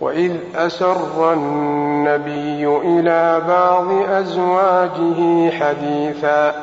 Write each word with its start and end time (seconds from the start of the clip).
وإذ 0.00 0.32
أسر 0.56 1.32
النبي 1.32 2.66
إلى 2.76 3.42
بعض 3.48 3.86
أزواجه 4.10 5.50
حديثا 5.50 6.54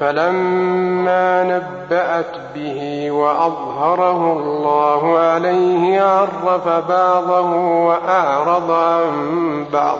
فلما 0.00 1.44
نبأت 1.44 2.26
به 2.54 3.10
وأظهره 3.10 4.32
الله 4.32 5.18
عليه 5.18 6.02
عرف 6.02 6.68
بعضه 6.68 7.52
وأعرض 7.86 8.70
عن 8.70 9.64
بعض 9.72 9.98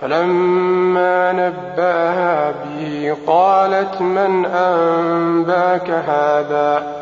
فلما 0.00 1.32
نبأها 1.32 2.50
به 2.64 3.16
قالت 3.26 4.00
من 4.02 4.46
أنباك 4.46 5.90
هذا 5.90 7.01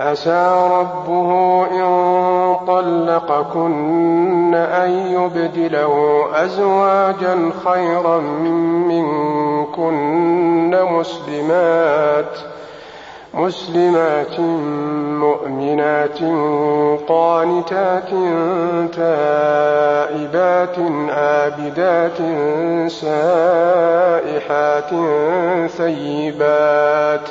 عسى 0.00 0.66
ربه 0.70 1.30
إن 1.70 2.56
طلقكن 2.66 4.54
أن 4.54 4.90
يبدله 4.90 6.24
أزواجا 6.34 7.50
خيرا 7.64 8.18
منكن 8.18 10.78
مسلمات 10.94 12.38
مسلمات 13.34 14.40
مؤمنات 15.20 16.18
قانتات 17.08 18.10
تائبات 18.96 20.76
عابدات 21.08 22.18
سائحات 22.90 24.90
ثيبات 25.70 27.20
ۖ 27.26 27.30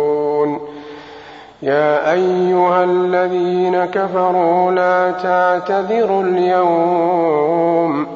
يا 1.63 2.11
ايها 2.13 2.83
الذين 2.83 3.85
كفروا 3.85 4.71
لا 4.71 5.11
تعتذروا 5.11 6.23
اليوم 6.23 8.07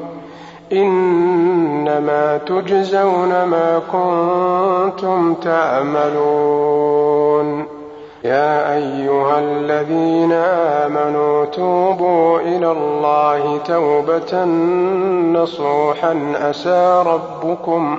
انما 0.72 2.38
تجزون 2.46 3.28
ما 3.44 3.80
كنتم 3.92 5.34
تعملون 5.34 7.64
يا 8.24 8.74
ايها 8.76 9.38
الذين 9.38 10.32
امنوا 10.82 11.44
توبوا 11.44 12.40
الى 12.40 12.72
الله 12.72 13.58
توبه 13.58 14.44
نصوحا 15.42 16.16
اسى 16.36 17.02
ربكم 17.06 17.98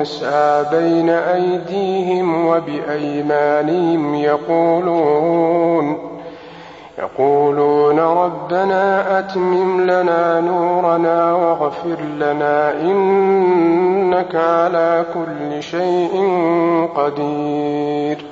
يسعى 0.00 0.64
بين 0.72 1.10
أيديهم 1.10 2.46
وبأيمانهم 2.46 4.14
يقولون 4.14 5.96
يقولون 6.98 7.98
ربنا 8.00 9.18
أتمم 9.18 9.80
لنا 9.80 10.40
نورنا 10.40 11.34
واغفر 11.34 11.96
لنا 12.16 12.80
إنك 12.80 14.34
على 14.34 15.04
كل 15.14 15.62
شيء 15.62 16.10
قدير 16.96 18.24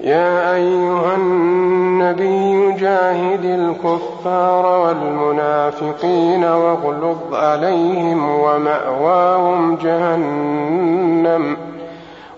يا 0.00 0.54
أيها 0.54 1.14
النبي 1.16 2.47
جاهد 2.78 3.44
الكفار 3.44 4.66
والمنافقين 4.66 6.44
واغلظ 6.44 7.16
عليهم 7.34 8.28
ومأواهم 8.40 9.76
جهنم 9.76 11.56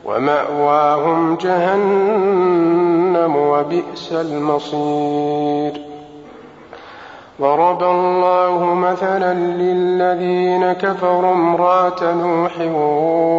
ومأواهم 0.05 1.37
جهنم 1.37 3.37
وبئس 3.37 4.12
المصير 4.12 5.83
ضرب 7.41 7.83
الله 7.83 8.65
مثلا 8.75 9.34
للذين 9.34 10.72
كفروا 10.72 11.33
امرأة 11.33 12.12
نوح 12.15 12.53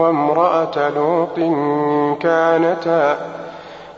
وامرأة 0.02 0.90
لوط 0.90 1.36
كانتا 2.20 3.18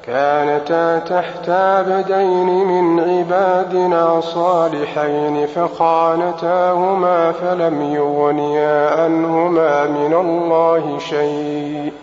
كانتا 0.07 0.99
تحت 0.99 1.49
عبدين 1.49 2.47
من 2.67 2.99
عبادنا 2.99 4.19
صالحين 4.19 5.45
فخانتاهما 5.47 7.31
فلم 7.31 7.81
يغنيا 7.95 9.01
عنهما 9.03 9.85
من 9.87 10.13
الله 10.13 10.99
شيء 10.99 11.93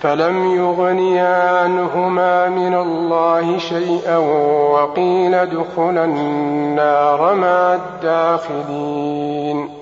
فلم 0.00 0.54
يغنيا 0.58 1.50
عنهما 1.60 2.48
من 2.48 2.74
الله 2.74 3.58
شيئا 3.58 4.16
وقيل 4.72 5.34
ادخلا 5.34 6.04
النار 6.04 7.34
مع 7.34 7.74
الداخلين 8.76 9.81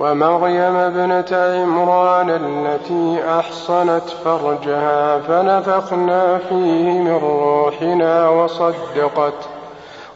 ومريم 0.00 0.76
ابنة 0.76 1.26
عمران 1.32 2.30
التي 2.30 3.20
أحصنت 3.38 4.08
فرجها 4.24 5.18
فنفخنا 5.20 6.38
فيه 6.38 7.00
من 7.00 7.16
روحنا 7.22 8.28
وصدقت 8.28 9.48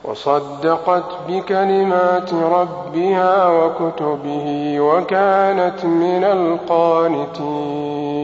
وصدقت 0.05 1.05
بكلمات 1.29 2.31
ربها 2.35 3.49
وكتبه 3.49 4.77
وكانت 4.81 5.85
من 5.85 6.25
القانتين 6.25 8.24